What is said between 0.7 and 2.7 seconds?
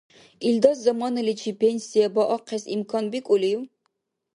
заманаличиб пенсия баахъес